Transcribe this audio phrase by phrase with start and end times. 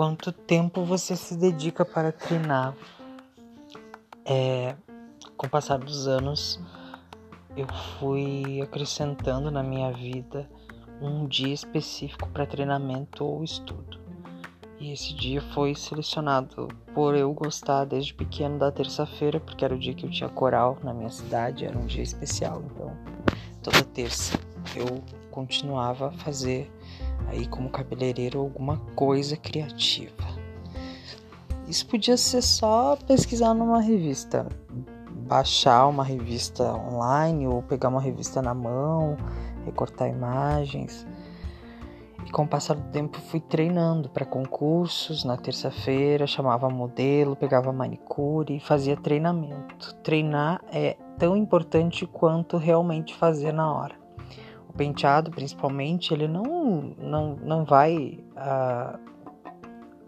[0.00, 2.74] quanto tempo você se dedica para treinar.
[4.24, 4.74] É,
[5.36, 6.58] com o passar dos anos,
[7.54, 7.66] eu
[7.98, 10.48] fui acrescentando na minha vida
[11.02, 14.00] um dia específico para treinamento ou estudo.
[14.78, 19.78] E esse dia foi selecionado por eu gostar desde pequeno da terça-feira, porque era o
[19.78, 22.62] dia que eu tinha coral na minha cidade, era um dia especial.
[22.70, 22.96] Então,
[23.62, 24.40] toda terça
[24.74, 26.72] eu continuava a fazer
[27.30, 30.40] aí como cabeleireiro alguma coisa criativa.
[31.66, 34.48] Isso podia ser só pesquisar numa revista,
[35.28, 39.16] baixar uma revista online ou pegar uma revista na mão,
[39.64, 41.06] recortar imagens.
[42.26, 45.24] E com o passar do tempo fui treinando para concursos.
[45.24, 49.94] Na terça-feira chamava modelo, pegava manicure e fazia treinamento.
[50.02, 53.99] Treinar é tão importante quanto realmente fazer na hora.
[54.70, 58.20] O penteado, principalmente, ele não, não, não vai.
[58.36, 59.00] A,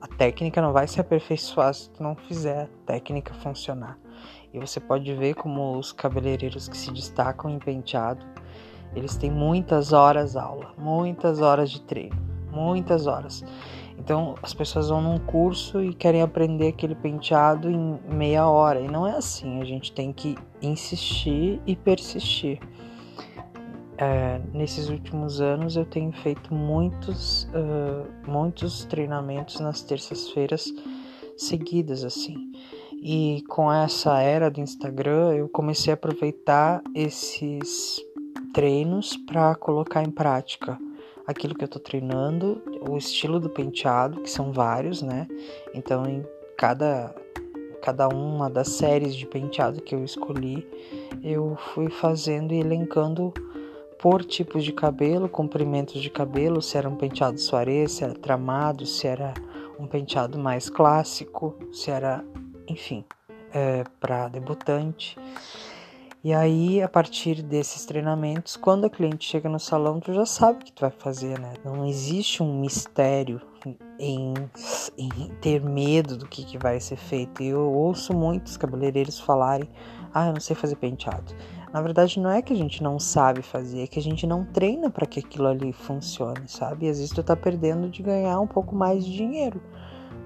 [0.00, 3.98] a técnica não vai se aperfeiçoar se tu não fizer a técnica funcionar.
[4.54, 8.24] E você pode ver como os cabeleireiros que se destacam em penteado,
[8.94, 12.16] eles têm muitas horas aula, muitas horas de treino,
[12.52, 13.44] muitas horas.
[13.98, 18.80] Então as pessoas vão num curso e querem aprender aquele penteado em meia hora.
[18.80, 22.60] E não é assim, a gente tem que insistir e persistir
[24.02, 30.64] é, nesses últimos anos eu tenho feito muitos, uh, muitos treinamentos nas terças-feiras
[31.36, 32.50] seguidas assim.
[33.00, 38.00] E com essa era do Instagram, eu comecei a aproveitar esses
[38.52, 40.76] treinos para colocar em prática
[41.24, 45.28] aquilo que eu estou treinando, o estilo do penteado, que são vários, né?
[45.74, 47.14] Então, em cada
[47.80, 50.64] cada uma das séries de penteado que eu escolhi,
[51.20, 53.34] eu fui fazendo e elencando
[54.02, 58.84] por tipos de cabelo, comprimentos de cabelo, se era um penteado soirée, se era tramado,
[58.84, 59.32] se era
[59.78, 62.24] um penteado mais clássico, se era,
[62.68, 63.04] enfim,
[63.54, 65.16] é, para debutante.
[66.24, 70.58] E aí, a partir desses treinamentos, quando a cliente chega no salão, tu já sabe
[70.58, 71.54] o que tu vai fazer, né?
[71.64, 73.40] Não existe um mistério
[74.00, 74.34] em,
[74.98, 75.10] em
[75.40, 77.40] ter medo do que, que vai ser feito.
[77.40, 79.68] E eu ouço muitos cabeleireiros falarem:
[80.12, 81.32] ah, eu não sei fazer penteado.
[81.72, 84.44] Na verdade, não é que a gente não sabe fazer, é que a gente não
[84.44, 86.84] treina para que aquilo ali funcione, sabe?
[86.84, 89.58] E às vezes tu tá perdendo de ganhar um pouco mais de dinheiro,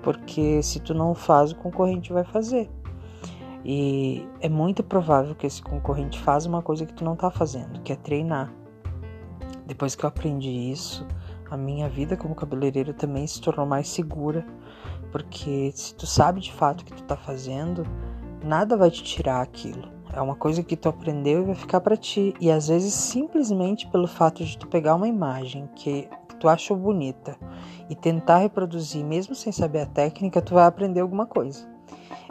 [0.02, 2.68] porque se tu não faz, o concorrente vai fazer.
[3.64, 7.80] E é muito provável que esse concorrente faça uma coisa que tu não tá fazendo,
[7.82, 8.52] que é treinar.
[9.66, 11.06] Depois que eu aprendi isso,
[11.48, 14.44] a minha vida como cabeleireiro também se tornou mais segura,
[15.12, 17.84] porque se tu sabe de fato o que tu tá fazendo,
[18.44, 19.95] nada vai te tirar aquilo.
[20.16, 22.32] É uma coisa que tu aprendeu e vai ficar para ti.
[22.40, 26.08] E às vezes simplesmente pelo fato de tu pegar uma imagem que
[26.40, 27.36] tu achou bonita
[27.90, 31.68] e tentar reproduzir, mesmo sem saber a técnica, tu vai aprender alguma coisa.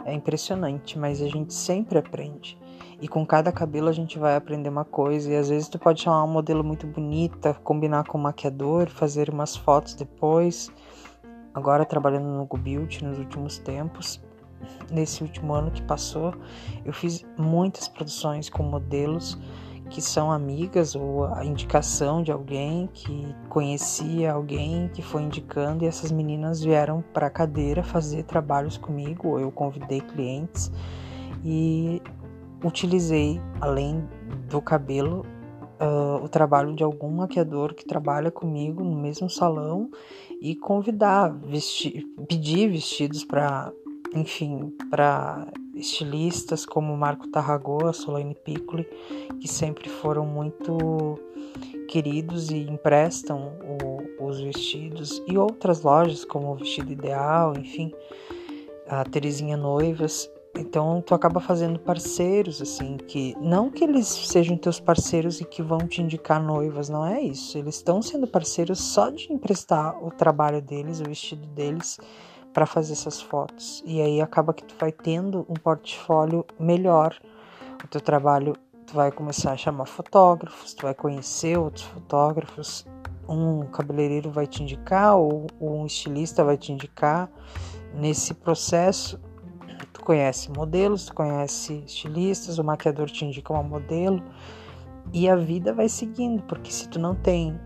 [0.04, 2.58] É impressionante, mas a gente sempre aprende.
[3.00, 5.32] E com cada cabelo a gente vai aprender uma coisa.
[5.32, 9.30] E às vezes tu pode chamar uma modelo muito bonita, combinar com o maquiador, fazer
[9.30, 10.72] umas fotos depois.
[11.54, 14.20] Agora trabalhando no GoBuild nos últimos tempos,
[14.90, 16.34] nesse último ano que passou,
[16.84, 19.38] eu fiz muitas produções com modelos
[19.90, 25.86] que são amigas ou a indicação de alguém que conhecia alguém que foi indicando e
[25.86, 30.72] essas meninas vieram para a cadeira fazer trabalhos comigo, ou eu convidei clientes
[31.44, 32.02] e
[32.64, 34.08] utilizei além
[34.48, 35.24] do cabelo
[35.80, 39.90] uh, o trabalho de algum maquiador que trabalha comigo no mesmo salão
[40.40, 43.72] e convidar, vestir, pedir vestidos para
[44.14, 48.88] enfim, para estilistas como Marco Tarragó, Solane Piccoli,
[49.40, 51.18] que sempre foram muito
[51.88, 57.92] queridos e emprestam o, os vestidos, e outras lojas como o Vestido Ideal, enfim,
[58.88, 60.30] a Terezinha Noivas.
[60.58, 65.62] Então tu acaba fazendo parceiros assim que não que eles sejam teus parceiros e que
[65.62, 67.58] vão te indicar noivas, não é isso.
[67.58, 71.98] Eles estão sendo parceiros só de emprestar o trabalho deles, o vestido deles
[72.56, 73.84] para fazer essas fotos.
[73.84, 77.14] E aí acaba que tu vai tendo um portfólio melhor.
[77.84, 78.56] O teu trabalho,
[78.86, 82.86] tu vai começar a chamar fotógrafos, tu vai conhecer outros fotógrafos.
[83.28, 87.30] Um cabeleireiro vai te indicar ou um estilista vai te indicar.
[87.92, 89.20] Nesse processo,
[89.92, 94.22] tu conhece modelos, tu conhece estilistas, o maquiador te indica uma modelo
[95.12, 97.60] e a vida vai seguindo, porque se tu não tem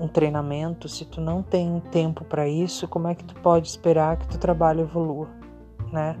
[0.00, 4.16] um treinamento, se tu não tem tempo para isso, como é que tu pode esperar
[4.16, 5.28] que tu trabalho evolua,
[5.92, 6.16] né?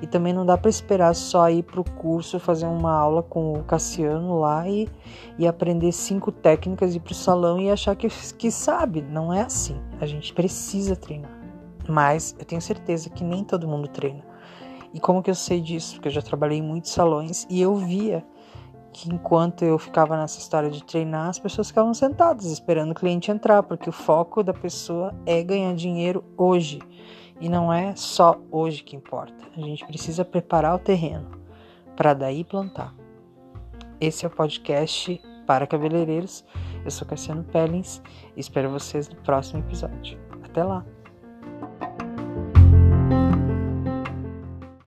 [0.00, 3.64] E também não dá para esperar só ir pro curso, fazer uma aula com o
[3.64, 4.88] Cassiano lá e,
[5.38, 9.00] e aprender cinco técnicas, ir pro salão e achar que, que sabe.
[9.00, 9.80] Não é assim.
[10.00, 11.30] A gente precisa treinar.
[11.88, 14.22] Mas eu tenho certeza que nem todo mundo treina.
[14.92, 15.94] E como que eu sei disso?
[15.94, 18.22] Porque eu já trabalhei em muitos salões e eu via
[18.96, 23.30] que enquanto eu ficava nessa história de treinar, as pessoas ficavam sentadas esperando o cliente
[23.30, 26.78] entrar, porque o foco da pessoa é ganhar dinheiro hoje.
[27.38, 29.36] E não é só hoje que importa.
[29.54, 31.30] A gente precisa preparar o terreno
[31.94, 32.94] para daí plantar.
[34.00, 36.42] Esse é o podcast para cabeleireiros.
[36.82, 38.00] Eu sou Cassiano Pellins
[38.34, 40.18] e espero vocês no próximo episódio.
[40.42, 40.95] Até lá!